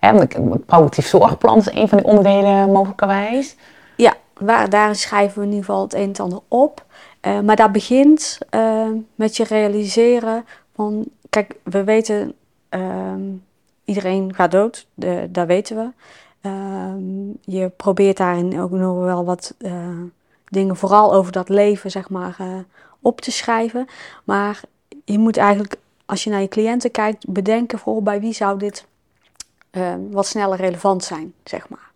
hè, 0.00 0.26
positief 0.66 1.06
zorgplan 1.06 1.58
is 1.58 1.72
een 1.72 1.88
van 1.88 1.98
de 1.98 2.04
onderdelen 2.04 2.72
mogelijkerwijs. 2.72 3.56
Ja, 3.96 4.14
waar, 4.38 4.70
daar 4.70 4.94
schrijven 4.94 5.38
we 5.38 5.44
in 5.44 5.50
ieder 5.52 5.64
geval 5.64 5.82
het 5.82 5.94
een 5.94 6.14
en 6.14 6.22
ander 6.22 6.40
op. 6.48 6.84
Eh, 7.20 7.40
maar 7.40 7.56
dat 7.56 7.72
begint 7.72 8.38
eh, 8.50 8.88
met 9.14 9.36
je 9.36 9.44
realiseren 9.44 10.44
van, 10.74 11.04
kijk, 11.30 11.54
we 11.62 11.84
weten, 11.84 12.34
ehm, 12.68 13.20
iedereen 13.84 14.34
gaat 14.34 14.50
dood, 14.50 14.86
dat 15.28 15.46
weten 15.46 15.76
we. 15.76 15.88
Ehm, 16.40 17.54
je 17.54 17.68
probeert 17.68 18.16
daarin 18.16 18.60
ook 18.60 18.70
nog 18.70 19.04
wel 19.04 19.24
wat 19.24 19.54
eh, 19.58 19.72
dingen, 20.48 20.76
vooral 20.76 21.14
over 21.14 21.32
dat 21.32 21.48
leven, 21.48 21.90
zeg 21.90 22.10
maar, 22.10 22.36
op 23.00 23.20
te 23.20 23.30
schrijven. 23.30 23.86
Maar 24.24 24.60
je 25.04 25.18
moet 25.18 25.36
eigenlijk, 25.36 25.76
als 26.08 26.24
je 26.24 26.30
naar 26.30 26.40
je 26.40 26.48
cliënten 26.48 26.90
kijkt, 26.90 27.28
bedenken 27.28 27.78
voor 27.78 28.02
bij 28.02 28.20
wie 28.20 28.32
zou 28.32 28.58
dit 28.58 28.86
eh, 29.70 29.94
wat 30.10 30.26
sneller 30.26 30.58
relevant 30.58 31.04
zijn, 31.04 31.34
zeg 31.44 31.68
maar. 31.68 31.90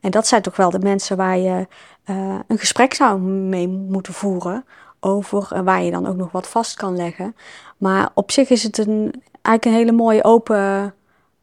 En 0.00 0.10
dat 0.10 0.26
zijn 0.26 0.42
toch 0.42 0.56
wel 0.56 0.70
de 0.70 0.78
mensen 0.78 1.16
waar 1.16 1.38
je 1.38 1.66
eh, 2.04 2.38
een 2.46 2.58
gesprek 2.58 2.94
zou 2.94 3.20
mee 3.20 3.68
moeten 3.68 4.12
voeren 4.12 4.64
over 5.00 5.64
waar 5.64 5.82
je 5.82 5.90
dan 5.90 6.06
ook 6.06 6.16
nog 6.16 6.32
wat 6.32 6.48
vast 6.48 6.76
kan 6.76 6.96
leggen. 6.96 7.36
Maar 7.76 8.10
op 8.14 8.30
zich 8.30 8.50
is 8.50 8.62
het 8.62 8.78
een, 8.78 9.22
eigenlijk 9.42 9.64
een 9.64 9.72
hele 9.72 9.92
mooie 9.92 10.24
open, 10.24 10.94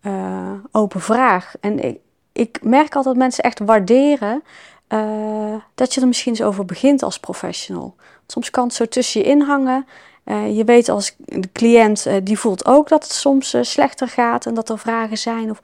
eh, 0.02 0.52
open 0.72 1.02
vraag. 1.02 1.54
En 1.60 1.80
ik, 1.80 2.00
ik 2.32 2.60
merk 2.62 2.96
altijd 2.96 3.06
dat 3.06 3.16
mensen 3.24 3.44
echt 3.44 3.60
waarderen 3.60 4.44
eh, 4.88 5.56
dat 5.76 5.94
je 5.94 6.02
er 6.02 6.08
misschien 6.08 6.32
eens 6.32 6.44
over 6.44 6.66
begint 6.66 7.04
als 7.04 7.20
professional. 7.20 7.96
Soms 8.28 8.50
kan 8.50 8.64
het 8.64 8.74
zo 8.74 8.86
tussen 8.86 9.22
je 9.22 9.28
inhangen. 9.28 9.86
Uh, 10.30 10.58
je 10.58 10.64
weet 10.64 10.90
als 10.90 11.16
de 11.18 11.52
cliënt, 11.52 12.08
uh, 12.08 12.16
die 12.24 12.40
voelt 12.40 12.66
ook 12.66 12.90
dat 12.90 13.04
het 13.04 13.12
soms 13.12 13.56
slechter 13.62 14.08
gaat 14.08 14.46
en 14.46 14.54
dat 14.54 14.70
er 14.70 14.80
vragen 14.80 15.18
zijn 15.18 15.50
of 15.50 15.62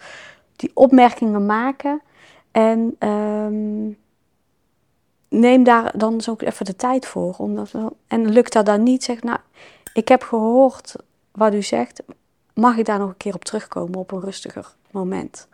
die 0.56 0.72
opmerkingen 0.74 1.46
maken. 1.46 2.02
En 2.52 2.96
um, 3.00 3.98
neem 5.30 5.64
daar 5.64 5.98
dan 5.98 6.22
zo 6.22 6.36
even 6.38 6.66
de 6.66 6.76
tijd 6.76 7.06
voor. 7.06 7.36
Omdat, 7.38 7.72
en 8.08 8.30
lukt 8.30 8.54
dat 8.54 8.66
dan 8.66 8.84
niet, 8.84 9.04
zeg 9.04 9.24
nou, 9.24 9.40
ik 9.94 10.08
heb 10.08 10.24
gehoord 10.24 10.96
wat 11.32 11.54
u 11.54 11.62
zegt, 11.62 12.04
mag 12.54 12.78
ik 12.78 12.86
daar 12.86 13.00
nog 13.00 13.10
een 13.10 13.18
keer 13.18 13.34
op 13.34 13.46
terugkomen 13.46 14.00
op 14.00 14.12
een 14.12 14.22
rustiger 14.22 14.76
moment? 14.92 15.48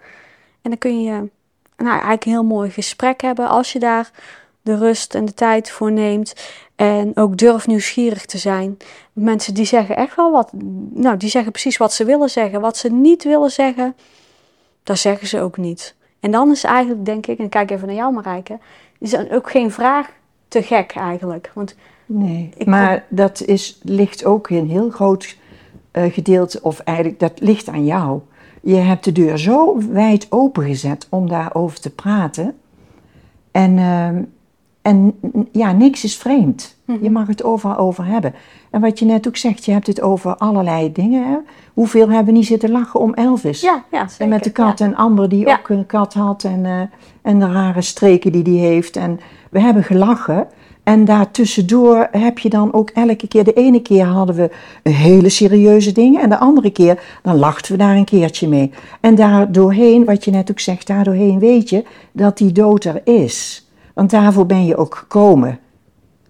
En 0.62 0.70
dan 0.70 0.78
kun 0.78 1.02
je 1.02 1.30
nou, 1.78 1.90
eigenlijk 1.90 2.26
een 2.26 2.32
heel 2.32 2.44
mooi 2.44 2.70
gesprek 2.70 3.22
hebben 3.22 3.48
als 3.48 3.74
je 3.74 3.80
daar 3.80 4.12
de 4.70 4.78
rust 4.78 5.16
en 5.16 5.26
de 5.26 5.34
tijd 5.34 5.72
voor 5.72 5.92
neemt. 5.92 6.36
En 6.76 7.12
ook 7.16 7.38
durf 7.38 7.68
nieuwsgierig 7.68 8.26
te 8.26 8.38
zijn. 8.38 8.78
Mensen 9.14 9.54
die 9.54 9.66
zeggen 9.66 9.96
echt 9.96 10.16
wel 10.16 10.32
wat. 10.32 10.52
Nou, 10.94 11.18
die 11.18 11.30
zeggen 11.30 11.52
precies 11.52 11.78
wat 11.78 11.94
ze 11.94 12.06
willen 12.06 12.30
zeggen. 12.30 12.62
Wat 12.62 12.78
ze 12.78 12.90
niet 12.90 13.24
willen 13.24 13.52
zeggen, 13.52 13.96
dat 14.84 14.98
zeggen 14.98 15.28
ze 15.28 15.42
ook 15.42 15.58
niet. 15.58 15.96
En 16.20 16.32
dan 16.32 16.52
is 16.52 16.64
eigenlijk, 16.64 17.06
denk 17.06 17.28
ik, 17.28 17.40
en 17.40 17.50
kijk 17.50 17.72
even 17.72 17.88
naar 17.88 17.96
jou 17.96 18.14
Marijke, 18.14 18.60
is 19.00 19.10
dan 19.10 19.30
ook 19.32 19.50
geen 19.50 19.72
vraag 19.72 20.10
te 20.48 20.62
gek 20.62 20.92
eigenlijk. 20.96 21.52
Want 21.54 21.76
nee, 22.06 22.54
maar 22.66 23.06
dat 23.10 23.42
is, 23.42 23.80
ligt 23.84 24.26
ook 24.26 24.50
in 24.50 24.66
heel 24.66 24.90
groot 24.90 25.38
uh, 25.92 26.14
gedeelte, 26.14 26.60
of 26.62 26.80
eigenlijk 26.80 27.20
dat 27.20 27.40
ligt 27.40 27.70
aan 27.70 27.86
jou. 27.86 28.22
Je 28.62 28.76
hebt 28.76 29.04
de 29.04 29.12
deur 29.12 29.38
zo 29.38 29.78
wijd 29.92 30.28
opengezet 30.30 31.08
om 31.10 31.30
daarover 31.30 31.80
te 31.80 31.90
praten. 31.90 32.58
En, 33.52 33.78
uh, 33.78 34.10
en 34.82 35.20
ja, 35.52 35.72
niks 35.72 36.04
is 36.04 36.18
vreemd. 36.18 36.78
Mhm. 36.86 37.04
Je 37.04 37.10
mag 37.10 37.28
het 37.28 37.44
overal 37.44 37.78
over 37.78 38.06
hebben. 38.06 38.34
En 38.70 38.82
wat 38.82 39.00
je 39.00 39.06
net 39.06 39.28
ook 39.28 39.38
zegt, 39.38 39.66
je 39.66 39.72
hebt 39.72 39.88
het 39.88 40.02
over 40.02 40.36
allerlei 40.36 40.92
dingen. 40.92 41.28
Hè? 41.28 41.38
Hoeveel 41.74 42.10
hebben 42.10 42.26
we 42.26 42.40
niet 42.40 42.48
zitten 42.48 42.72
lachen 42.72 43.00
om 43.00 43.14
Elvis? 43.14 43.62
Ja, 43.62 43.84
ja 43.92 44.08
zeker. 44.08 44.24
En 44.24 44.30
met 44.30 44.44
de 44.44 44.52
kat 44.52 44.80
en 44.80 44.96
Amber 44.96 45.30
die 45.30 45.48
ook 45.48 45.70
een 45.70 45.86
kat 45.86 46.14
had 46.14 46.44
en, 46.44 46.64
uh, 46.64 46.82
en 47.22 47.40
de 47.40 47.52
rare 47.52 47.82
streken 47.82 48.32
die 48.32 48.44
die 48.44 48.60
heeft. 48.60 48.96
En 48.96 49.20
we 49.52 49.60
hebben 49.60 49.84
gelachen. 49.84 50.48
En 50.84 51.06
daartussendoor 51.06 52.08
heb 52.12 52.40
je 52.40 52.50
dan 52.50 52.74
ook 52.74 52.90
elke 52.90 53.28
keer, 53.28 53.44
de 53.44 53.54
ene 53.54 53.82
keer 53.82 54.06
hadden 54.06 54.36
we 54.36 54.50
hele 54.90 55.30
serieuze 55.30 55.92
dingen 55.92 56.22
en 56.22 56.30
de 56.30 56.38
andere 56.38 56.70
keer 56.72 57.04
dan 57.22 57.36
lachten 57.36 57.72
we 57.72 57.78
daar 57.78 57.96
een 57.96 58.06
keertje 58.06 58.48
mee. 58.48 58.72
En 59.00 59.16
daardoorheen, 59.16 60.06
wat 60.06 60.26
je 60.26 60.32
net 60.32 60.52
ook 60.52 60.60
zegt, 60.60 60.88
daardoorheen 60.88 61.40
weet 61.40 61.70
je 61.70 61.84
dat 62.12 62.38
die 62.38 62.52
dood 62.52 62.84
er 62.84 63.02
is. 63.04 63.69
Want 64.00 64.12
daarvoor 64.12 64.46
ben 64.46 64.66
je 64.66 64.76
ook 64.76 64.96
gekomen. 64.96 65.60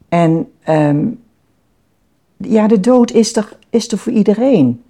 En 0.07 0.51
um, 0.69 1.19
ja, 2.37 2.67
de 2.67 2.79
dood 2.79 3.11
is 3.11 3.35
er, 3.35 3.57
is 3.69 3.91
er 3.91 3.97
voor 3.97 4.11
iedereen. 4.11 4.81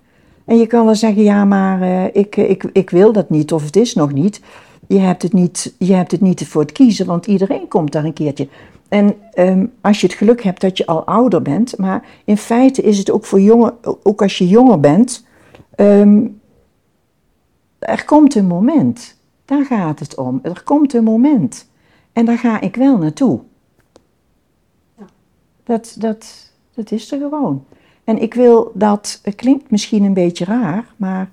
En 0.46 0.58
je 0.58 0.68
kan 0.68 0.86
wel 0.86 0.96
zeggen, 0.96 1.24
ja, 1.24 1.46
maar 1.46 1.82
uh, 1.82 2.06
ik, 2.06 2.36
ik, 2.36 2.64
ik 2.74 2.90
wil 2.90 3.14
dat 3.14 3.30
niet 3.30 3.54
of 3.54 3.64
het 3.64 3.76
is 3.76 3.94
nog 3.94 4.14
niet. 4.14 4.42
Je 4.88 5.00
hebt 5.00 5.22
het 5.22 5.34
niet, 5.34 5.76
je 5.78 5.94
hebt 5.94 6.12
het 6.12 6.22
niet 6.22 6.48
voor 6.48 6.62
het 6.62 6.72
kiezen, 6.72 7.06
want 7.06 7.26
iedereen 7.26 7.68
komt 7.68 7.92
daar 7.92 8.04
een 8.04 8.14
keertje. 8.14 8.48
En 8.88 9.16
um, 9.36 9.72
als 9.82 10.02
je 10.02 10.08
het 10.08 10.16
geluk 10.16 10.44
hebt 10.44 10.62
dat 10.62 10.78
je 10.78 10.86
al 10.86 11.06
ouder 11.06 11.42
bent, 11.42 11.78
maar 11.78 12.06
in 12.26 12.38
feite 12.38 12.82
is 12.82 12.98
het 12.98 13.12
ook 13.12 13.26
voor 13.26 13.42
jongen, 13.42 13.74
ook 14.04 14.22
als 14.22 14.38
je 14.38 14.48
jonger 14.48 14.80
bent, 14.80 15.26
um, 15.76 16.40
er 17.80 18.06
komt 18.06 18.36
een 18.36 18.48
moment. 18.48 19.18
Daar 19.46 19.66
gaat 19.66 20.00
het 20.00 20.16
om. 20.16 20.40
Er 20.44 20.62
komt 20.64 20.94
een 20.94 21.04
moment. 21.04 21.69
En 22.20 22.26
daar 22.26 22.38
ga 22.38 22.62
ik 22.62 22.76
wel 22.76 22.98
naartoe. 22.98 23.40
Ja. 24.98 25.06
Dat, 25.64 25.96
dat, 26.00 26.52
dat 26.74 26.92
is 26.92 27.12
er 27.12 27.20
gewoon. 27.20 27.66
En 28.04 28.22
ik 28.22 28.34
wil 28.34 28.72
dat, 28.74 29.20
het 29.24 29.36
klinkt 29.36 29.72
misschien 29.72 30.04
een 30.04 30.14
beetje 30.14 30.46
raar, 30.46 30.94
maar 30.98 31.30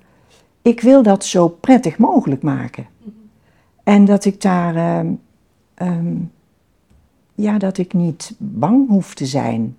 ik 0.61 0.81
wil 0.81 1.03
dat 1.03 1.25
zo 1.25 1.47
prettig 1.47 1.97
mogelijk 1.97 2.41
maken. 2.41 2.87
Mm 2.97 3.13
-hmm. 3.13 3.29
En 3.83 4.05
dat 4.05 4.25
ik 4.25 4.41
daar. 4.41 4.99
Um, 4.99 5.19
um, 5.75 6.31
ja, 7.35 7.57
dat 7.57 7.77
ik 7.77 7.93
niet 7.93 8.35
bang 8.37 8.89
hoef 8.89 9.13
te 9.13 9.25
zijn. 9.25 9.77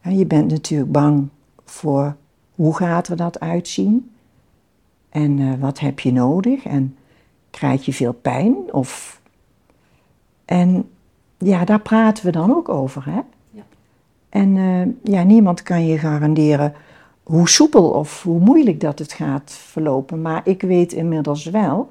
je 0.00 0.26
bent 0.26 0.50
natuurlijk 0.50 0.92
bang 0.92 1.28
voor 1.64 2.16
hoe 2.54 2.76
gaat 2.76 3.08
er 3.08 3.16
dat 3.16 3.40
uitzien 3.40 4.10
en 5.08 5.38
uh, 5.38 5.54
wat 5.60 5.78
heb 5.78 6.00
je 6.00 6.12
nodig 6.12 6.64
en 6.64 6.96
krijg 7.50 7.84
je 7.84 7.92
veel 7.92 8.12
pijn 8.12 8.56
of 8.72 9.20
en 10.52 10.90
ja, 11.38 11.64
daar 11.64 11.80
praten 11.80 12.24
we 12.24 12.30
dan 12.30 12.54
ook 12.54 12.68
over, 12.68 13.04
hè? 13.04 13.20
Ja. 13.50 13.62
En 14.28 14.56
uh, 14.56 14.86
ja, 15.02 15.22
niemand 15.22 15.62
kan 15.62 15.86
je 15.86 15.98
garanderen 15.98 16.74
hoe 17.22 17.48
soepel 17.48 17.90
of 17.90 18.22
hoe 18.22 18.40
moeilijk 18.40 18.80
dat 18.80 18.98
het 18.98 19.12
gaat 19.12 19.52
verlopen, 19.52 20.22
maar 20.22 20.40
ik 20.44 20.62
weet 20.62 20.92
inmiddels 20.92 21.44
wel 21.44 21.88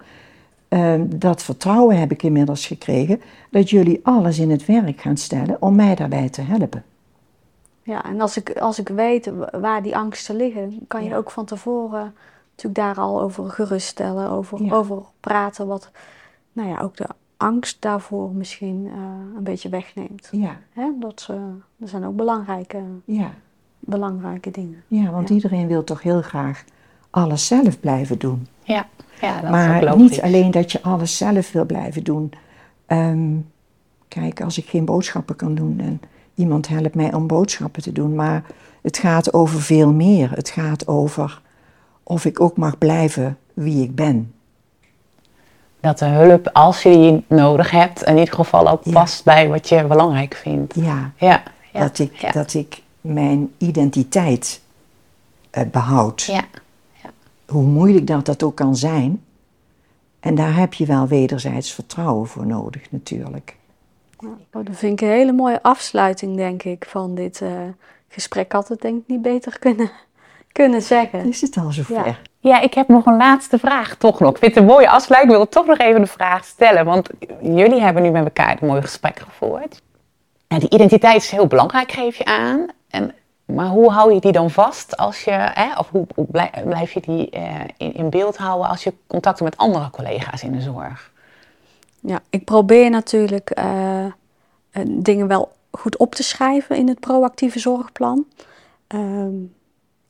uh, 0.69 1.01
dat 1.05 1.43
vertrouwen 1.43 1.99
heb 1.99 2.11
ik 2.11 2.23
inmiddels 2.23 2.67
gekregen, 2.67 3.21
dat 3.49 3.69
jullie 3.69 3.99
alles 4.03 4.39
in 4.39 4.51
het 4.51 4.65
werk 4.65 5.01
gaan 5.01 5.17
stellen 5.17 5.57
om 5.59 5.75
mij 5.75 5.95
daarbij 5.95 6.29
te 6.29 6.41
helpen. 6.41 6.83
Ja, 7.83 8.05
en 8.05 8.21
als 8.21 8.37
ik, 8.37 8.59
als 8.59 8.79
ik 8.79 8.87
weet 8.87 9.31
waar 9.51 9.83
die 9.83 9.97
angsten 9.97 10.35
liggen, 10.35 10.79
kan 10.87 11.03
je 11.03 11.09
ja. 11.09 11.15
ook 11.15 11.31
van 11.31 11.45
tevoren 11.45 12.13
natuurlijk 12.49 12.75
daar 12.75 13.05
al 13.05 13.21
over 13.21 13.49
geruststellen, 13.49 14.29
over, 14.29 14.63
ja. 14.63 14.73
over 14.73 15.03
praten, 15.19 15.67
wat 15.67 15.91
nou 16.53 16.69
ja, 16.69 16.79
ook 16.79 16.97
de 16.97 17.05
angst 17.41 17.81
daarvoor 17.81 18.31
misschien 18.31 18.85
uh, 18.85 18.93
een 19.37 19.43
beetje 19.43 19.69
wegneemt. 19.69 20.29
Ja. 20.31 20.57
Hè? 20.73 20.91
Dat, 20.99 21.27
uh, 21.31 21.37
dat 21.77 21.89
zijn 21.89 22.05
ook 22.05 22.15
belangrijke, 22.15 22.81
ja. 23.05 23.31
belangrijke 23.79 24.51
dingen. 24.51 24.83
Ja, 24.87 25.11
want 25.11 25.29
iedereen 25.29 25.67
wil 25.67 25.83
toch 25.83 26.01
heel 26.01 26.21
graag 26.21 26.63
alles 27.09 27.47
zelf 27.47 27.79
blijven 27.79 28.19
doen. 28.19 28.47
Ja. 28.63 28.87
Ja, 29.21 29.41
dat 29.41 29.51
maar 29.51 29.83
is 29.83 29.95
niet 29.95 30.21
alleen 30.21 30.51
dat 30.51 30.71
je 30.71 30.81
alles 30.81 31.17
zelf 31.17 31.51
wil 31.51 31.65
blijven 31.65 32.03
doen. 32.03 32.31
Um, 32.87 33.49
kijk, 34.07 34.41
als 34.41 34.57
ik 34.57 34.65
geen 34.65 34.85
boodschappen 34.85 35.35
kan 35.35 35.55
doen 35.55 35.79
en 35.79 36.01
iemand 36.35 36.67
helpt 36.67 36.95
mij 36.95 37.13
om 37.13 37.27
boodschappen 37.27 37.81
te 37.81 37.91
doen, 37.91 38.15
maar 38.15 38.45
het 38.81 38.97
gaat 38.97 39.33
over 39.33 39.61
veel 39.61 39.93
meer. 39.93 40.31
Het 40.31 40.49
gaat 40.49 40.87
over 40.87 41.41
of 42.03 42.25
ik 42.25 42.39
ook 42.39 42.57
mag 42.57 42.77
blijven 42.77 43.37
wie 43.53 43.83
ik 43.83 43.95
ben. 43.95 44.33
Dat 45.81 45.99
de 45.99 46.05
hulp, 46.05 46.49
als 46.53 46.83
je 46.83 46.89
die 46.89 47.25
nodig 47.27 47.71
hebt, 47.71 48.03
in 48.03 48.17
ieder 48.17 48.33
geval 48.33 48.69
ook 48.69 48.83
ja. 48.83 48.91
past 48.91 49.23
bij 49.23 49.49
wat 49.49 49.69
je 49.69 49.83
belangrijk 49.83 50.35
vindt. 50.35 50.75
Ja, 50.75 51.11
ja. 51.15 51.43
ja. 51.73 51.79
Dat, 51.79 51.99
ik, 51.99 52.15
ja. 52.15 52.31
dat 52.31 52.53
ik 52.53 52.81
mijn 53.01 53.53
identiteit 53.57 54.61
uh, 55.51 55.63
behoud. 55.71 56.21
Ja 56.21 56.43
hoe 57.51 57.63
moeilijk 57.63 58.07
dat 58.07 58.25
dat 58.25 58.43
ook 58.43 58.55
kan 58.55 58.75
zijn. 58.75 59.23
En 60.19 60.35
daar 60.35 60.55
heb 60.55 60.73
je 60.73 60.85
wel 60.85 61.07
wederzijds 61.07 61.73
vertrouwen 61.73 62.27
voor 62.27 62.45
nodig, 62.45 62.91
natuurlijk. 62.91 63.55
Oh, 64.17 64.29
dat 64.51 64.77
vind 64.77 65.01
ik 65.01 65.07
een 65.07 65.13
hele 65.13 65.31
mooie 65.31 65.63
afsluiting, 65.63 66.35
denk 66.35 66.63
ik, 66.63 66.85
van 66.87 67.15
dit 67.15 67.41
uh, 67.41 67.49
gesprek. 68.07 68.51
Had 68.51 68.67
het 68.67 68.81
denk 68.81 69.01
ik 69.01 69.07
niet 69.07 69.21
beter 69.21 69.59
kunnen, 69.59 69.91
kunnen 70.51 70.81
zeggen. 70.81 71.27
Is 71.27 71.41
het 71.41 71.57
al 71.57 71.71
zover? 71.71 72.21
Ja. 72.41 72.61
ik 72.61 72.73
heb 72.73 72.87
nog 72.87 73.05
een 73.05 73.17
laatste 73.17 73.59
vraag, 73.59 73.95
toch 73.95 74.19
nog. 74.19 74.31
Ik 74.31 74.37
vind 74.37 74.55
het 74.55 74.63
een 74.63 74.69
mooie 74.69 74.89
afsluiting. 74.89 75.33
Ik 75.33 75.37
wil 75.37 75.49
toch 75.49 75.65
nog 75.65 75.87
even 75.87 76.01
een 76.01 76.07
vraag 76.07 76.45
stellen. 76.45 76.85
Want 76.85 77.09
jullie 77.41 77.81
hebben 77.81 78.03
nu 78.03 78.09
met 78.09 78.23
elkaar 78.23 78.57
een 78.61 78.67
mooi 78.67 78.81
gesprek 78.81 79.19
gevoerd. 79.19 79.81
En 80.47 80.59
die 80.59 80.69
identiteit 80.69 81.15
is 81.15 81.31
heel 81.31 81.47
belangrijk, 81.47 81.91
geef 81.91 82.17
je 82.17 82.25
aan. 82.25 82.67
En 82.89 83.13
maar 83.55 83.67
hoe 83.67 83.91
hou 83.91 84.13
je 84.13 84.19
die 84.19 84.31
dan 84.31 84.49
vast 84.49 84.97
als 84.97 85.23
je, 85.23 85.31
hè, 85.31 85.77
of 85.77 85.89
hoe, 85.89 86.07
blijf 86.65 86.91
je 86.91 87.01
die 87.01 87.29
uh, 87.37 87.89
in, 87.93 88.09
beeld 88.09 88.37
houden 88.37 88.69
als 88.69 88.83
je 88.83 88.93
contacten 89.07 89.45
met 89.45 89.57
andere 89.57 89.89
collega's 89.89 90.43
in 90.43 90.51
de 90.51 90.61
zorg? 90.61 91.11
Ja, 91.99 92.19
ik 92.29 92.45
probeer 92.45 92.89
natuurlijk 92.89 93.59
uh, 93.59 94.05
dingen 94.87 95.27
wel 95.27 95.51
goed 95.71 95.97
op 95.97 96.15
te 96.15 96.23
schrijven 96.23 96.77
in 96.77 96.87
het 96.87 96.99
proactieve 96.99 97.59
zorgplan. 97.59 98.25
Uh, 98.95 99.25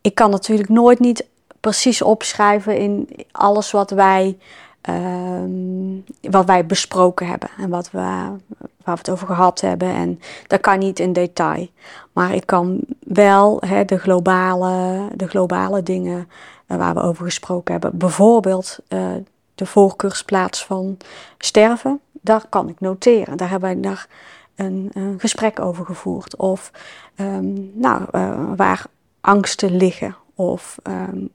ik 0.02 0.16
kan 0.16 0.30
natuurlijk 0.30 0.70
nooit 0.70 1.00
niet 1.00 1.26
precies 1.62 2.01
opschrijven 2.01 2.77
in 2.77 3.10
alles 3.32 3.72
wat 3.72 3.89
wij 3.89 4.38
Um, 4.89 6.03
wat 6.22 6.46
wij 6.46 6.65
besproken 6.65 7.27
hebben 7.27 7.50
en 7.58 7.70
wat 7.70 7.91
we, 7.91 7.98
waar 7.98 8.39
we 8.84 8.91
het 8.91 9.10
over 9.10 9.27
gehad 9.27 9.62
hebben. 9.62 9.88
En 9.94 10.20
dat 10.48 10.62
kan 10.62 10.80
niet 10.80 11.00
in 11.00 11.13
detail. 11.13 11.68
Maar 12.12 12.34
ik 12.34 12.46
kan 12.46 12.80
wel 13.00 13.60
de, 13.86 13.98
globale, 13.98 15.08
de 15.15 15.27
globale 15.27 15.84
dingen 15.84 16.27
uh, 16.68 16.77
waar 16.77 16.94
we 16.94 17.01
over 17.01 17.25
gesproken 17.25 17.72
hebben. 17.72 17.98
Bijvoorbeeld 17.98 18.80
uh, 18.89 19.08
de 19.56 19.65
voorkeursplaats 19.65 20.65
van 20.65 20.98
sterven 21.38 22.00
daar 22.22 22.46
kan 22.50 22.70
ik 22.70 22.80
noteren. 22.80 23.38
Daar 23.38 23.50
hebben 23.50 23.82
wij 23.82 23.98
een, 24.56 24.89
een 24.94 25.20
gesprek 25.20 25.60
over 25.60 25.86
gevoerd. 25.86 26.36
Of 26.36 26.72
ehm, 27.15 27.53
nou, 27.74 28.01
uh, 28.12 28.39
waar 28.56 28.86
angsten 29.22 29.75
liggen 29.75 30.15
of 30.36 30.77
um, 30.84 31.30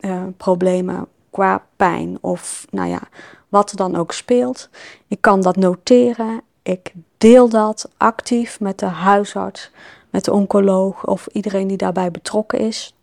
uh, 0.00 0.22
problemen 0.36 1.06
qua 1.30 1.62
pijn 1.76 2.18
of 2.20 2.66
nou 2.70 2.88
ja, 2.88 3.00
wat 3.48 3.70
er 3.70 3.76
dan 3.76 3.96
ook 3.96 4.12
speelt. 4.12 4.68
Ik 5.08 5.20
kan 5.20 5.42
dat 5.42 5.56
noteren. 5.56 6.42
Ik 6.62 6.92
deel 7.18 7.48
dat 7.48 7.90
actief 7.96 8.60
met 8.60 8.78
de 8.78 8.86
huisarts, 8.86 9.70
met 10.10 10.24
de 10.24 10.32
oncoloog 10.32 11.06
of 11.06 11.26
iedereen 11.26 11.66
die 11.66 11.76
daarbij 11.76 12.10
betrokken 12.10 12.58
is. 12.58 12.94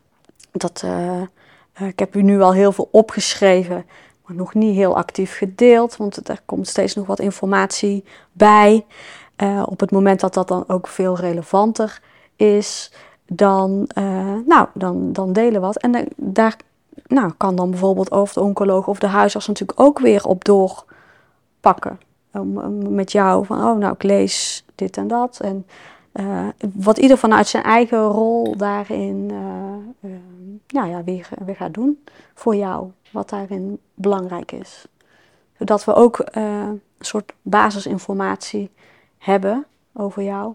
Dat, 0.51 0.81
uh, 0.85 1.21
ik 1.87 1.99
heb 1.99 2.15
u 2.15 2.21
nu 2.21 2.41
al 2.41 2.53
heel 2.53 2.71
veel 2.71 2.87
opgeschreven, 2.91 3.85
maar 4.25 4.35
nog 4.35 4.53
niet 4.53 4.75
heel 4.75 4.95
actief 4.97 5.37
gedeeld, 5.37 5.97
want 5.97 6.29
er 6.29 6.41
komt 6.45 6.67
steeds 6.67 6.95
nog 6.95 7.07
wat 7.07 7.19
informatie 7.19 8.03
bij. 8.31 8.85
Op 9.65 9.79
het 9.79 9.91
moment 9.91 10.19
dat 10.19 10.33
dat 10.33 10.47
dan 10.47 10.63
ook 10.67 10.87
veel 10.87 11.17
relevanter 11.17 12.01
is, 12.35 12.91
dan, 13.27 13.89
uh, 13.97 14.33
nou, 14.45 14.67
dan, 14.73 15.13
dan 15.13 15.33
delen 15.33 15.61
wat. 15.61 15.77
En 15.77 16.07
daar 16.15 16.57
nou, 17.03 17.31
kan 17.37 17.55
dan 17.55 17.69
bijvoorbeeld 17.69 18.11
over 18.11 18.33
de 18.33 18.41
oncoloog 18.41 18.87
of 18.87 18.99
de 18.99 19.07
huisarts 19.07 19.47
natuurlijk 19.47 19.79
ook 19.79 19.99
weer 19.99 20.25
op 20.25 20.45
doorpakken. 20.45 21.99
Um, 22.33 22.93
met 22.93 23.11
jou 23.11 23.45
van, 23.45 23.57
oh 23.57 23.77
nou, 23.77 23.93
ik 23.93 24.03
lees 24.03 24.65
dit 24.75 24.97
en 24.97 25.07
dat. 25.07 25.39
En 25.39 25.65
uh, 26.13 26.47
wat 26.73 26.97
ieder 26.97 27.17
vanuit 27.17 27.47
zijn 27.47 27.63
eigen 27.63 28.03
rol 28.03 28.57
daarin 28.57 29.29
uh, 29.31 30.11
nou 30.67 30.89
ja, 30.89 31.03
weer, 31.03 31.29
weer 31.45 31.55
gaat 31.55 31.73
doen 31.73 32.03
voor 32.33 32.55
jou. 32.55 32.91
Wat 33.11 33.29
daarin 33.29 33.79
belangrijk 33.93 34.51
is. 34.51 34.85
Zodat 35.57 35.85
we 35.85 35.93
ook 35.93 36.25
een 36.31 36.81
soort 36.99 37.33
basisinformatie 37.41 38.71
hebben 39.17 39.65
over 39.93 40.23
jou. 40.23 40.53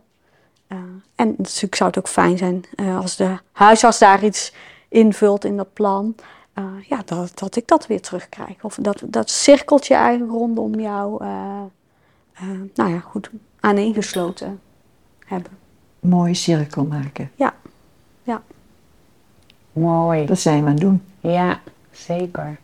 en 1.15 1.35
natuurlijk 1.37 1.75
zou 1.75 1.91
het 1.91 1.99
ook 1.99 2.09
fijn 2.09 2.39
zijn 2.39 2.65
als 2.99 3.17
de 3.17 3.39
huisarts 3.53 3.99
daar 3.99 4.25
iets 4.25 4.53
invult 4.91 5.45
in 5.45 5.57
dat 5.57 5.73
plan. 5.73 6.15
Uh, 6.55 6.65
ja, 6.89 7.03
dat, 7.05 7.39
dat 7.39 7.57
ik 7.57 7.69
dat 7.69 7.87
weer 7.87 8.01
terugkrijg. 8.01 8.65
Of 8.65 8.79
dat, 8.81 9.03
dat 9.07 9.31
cirkeltje 9.31 9.95
eigenlijk 9.95 10.33
rondom 10.33 10.75
jou, 10.75 11.25
uh, 11.25 11.61
uh, 12.43 12.49
nou 12.75 12.91
ja, 12.91 12.99
goed, 12.99 13.31
aaneengesloten 13.61 14.61
hebben. 15.27 15.53
Mooie 16.01 16.35
cirkel 16.35 16.85
maken. 16.85 17.31
Ja, 17.35 17.55
ja. 18.23 18.43
Mooi. 19.73 20.27
Dat 20.27 20.39
zijn 20.39 20.61
we 20.61 20.67
aan 20.67 20.73
het 20.73 20.81
doen. 20.81 21.03
Ja, 21.21 21.61
zeker. 21.91 22.59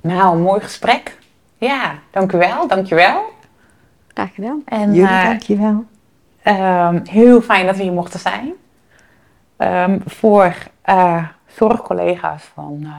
Nou, 0.00 0.36
een 0.36 0.42
mooi 0.42 0.60
gesprek. 0.60 1.18
Ja, 1.58 1.98
dank 2.10 2.32
u 2.32 2.38
wel, 2.38 2.68
dank 2.68 2.86
je 2.86 2.94
wel. 2.94 3.22
Graag 4.06 4.34
gedaan. 4.34 4.62
En, 4.64 4.94
Jullie, 4.94 5.24
dank 5.24 5.42
je 5.42 5.56
wel. 5.56 5.84
Um, 6.44 7.00
heel 7.04 7.40
fijn 7.40 7.66
dat 7.66 7.76
we 7.76 7.82
hier 7.82 7.92
mochten 7.92 8.20
zijn. 8.20 8.52
Um, 9.62 10.02
voor 10.06 10.54
zorgcollega's 11.46 12.42
van 12.54 12.78
uh, 12.82 12.90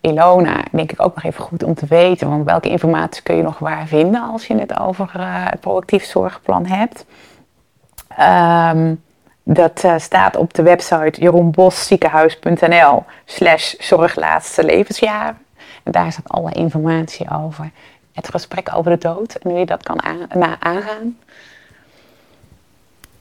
Ilona, 0.00 0.64
denk 0.72 0.92
ik 0.92 1.02
ook 1.02 1.14
nog 1.14 1.24
even 1.24 1.44
goed 1.44 1.62
om 1.62 1.74
te 1.74 1.86
weten. 1.86 2.28
Want 2.28 2.44
welke 2.44 2.68
informatie 2.68 3.22
kun 3.22 3.36
je 3.36 3.42
nog 3.42 3.58
waar 3.58 3.86
vinden 3.86 4.22
als 4.22 4.46
je 4.46 4.58
het 4.58 4.78
over 4.78 5.10
uh, 5.16 5.22
het 5.26 5.60
proactief 5.60 6.04
zorgplan 6.04 6.66
hebt? 6.66 7.04
Um, 8.74 9.02
dat 9.42 9.84
staat 9.96 10.36
op 10.36 10.54
de 10.54 10.62
website 10.62 11.20
jeroenbosziekenhuis.nl 11.20 13.04
slash 13.24 13.74
zorglaatste 13.78 14.64
levensjaren. 14.64 15.38
En 15.82 15.92
daar 15.92 16.12
staat 16.12 16.28
alle 16.28 16.52
informatie 16.52 17.30
over 17.30 17.70
het 18.12 18.28
gesprek 18.28 18.70
over 18.74 18.90
de 18.90 18.98
dood 18.98 19.34
en 19.34 19.50
hoe 19.50 19.58
je 19.58 19.66
dat 19.66 19.82
kan 19.82 20.02
aangaan. 20.60 21.18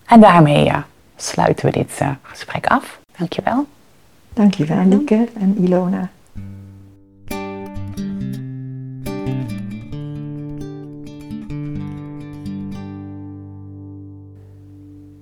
En 0.06 0.20
daarmee 0.20 0.64
ja, 0.64 0.86
sluiten 1.24 1.66
we 1.66 1.72
dit 1.72 2.02
gesprek 2.22 2.66
af. 2.68 3.00
Dankjewel. 3.18 3.66
Dankjewel, 4.34 4.86
Lieke 4.86 5.28
en 5.40 5.58
Ilona. 5.58 6.10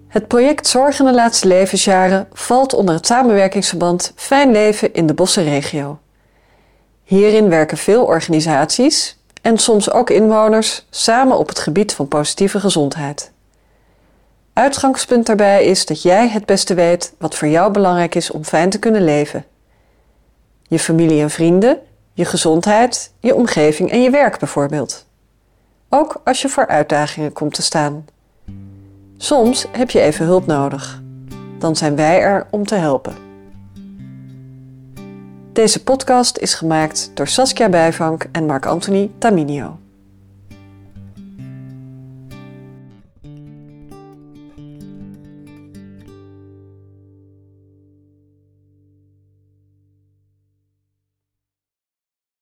Het 0.08 0.28
project 0.28 0.68
Zorg 0.68 1.00
in 1.00 1.06
de 1.06 1.14
laatste 1.14 1.48
levensjaren 1.48 2.28
valt 2.34 2.74
onder 2.74 2.96
het 2.96 3.06
samenwerkingsverband 3.06 4.12
Fijn 4.16 4.52
Leven 4.52 4.94
in 4.94 5.08
de 5.08 5.14
Bossenregio. 5.14 6.00
Hierin 7.04 7.50
werken 7.50 7.78
veel 7.78 8.04
organisaties 8.04 9.18
en 9.42 9.58
soms 9.58 9.92
ook 9.92 10.10
inwoners 10.10 10.86
samen 10.90 11.38
op 11.38 11.48
het 11.48 11.60
gebied 11.60 11.94
van 11.94 12.08
positieve 12.08 12.60
gezondheid. 12.60 13.32
Uitgangspunt 14.58 15.26
daarbij 15.26 15.66
is 15.66 15.86
dat 15.86 16.02
jij 16.02 16.30
het 16.30 16.46
beste 16.46 16.74
weet 16.74 17.14
wat 17.18 17.36
voor 17.36 17.48
jou 17.48 17.72
belangrijk 17.72 18.16
is 18.16 18.32
om 18.32 18.44
fijn 18.44 18.70
te 18.70 18.80
kunnen 18.80 19.04
leven. 19.04 19.46
Je 20.68 20.80
familie 20.80 21.22
en 21.22 21.30
vrienden, 21.30 21.78
je 22.14 22.26
gezondheid, 22.26 23.14
je 23.20 23.36
omgeving 23.36 23.92
en 23.92 24.02
je 24.02 24.10
werk 24.10 24.40
bijvoorbeeld. 24.40 25.06
Ook 25.90 26.22
als 26.24 26.42
je 26.42 26.50
voor 26.50 26.68
uitdagingen 26.68 27.34
komt 27.34 27.54
te 27.54 27.62
staan. 27.62 28.06
Soms 29.18 29.66
heb 29.72 29.90
je 29.90 30.02
even 30.02 30.26
hulp 30.26 30.46
nodig. 30.46 31.02
Dan 31.60 31.76
zijn 31.76 31.96
wij 31.96 32.22
er 32.22 32.48
om 32.50 32.66
te 32.66 32.76
helpen. 32.76 33.16
Deze 35.54 35.84
podcast 35.84 36.38
is 36.38 36.54
gemaakt 36.54 37.12
door 37.14 37.28
Saskia 37.28 37.70
Bijvank 37.70 38.26
en 38.32 38.46
Marc-Anthony 38.46 39.12
Taminio. 39.18 39.78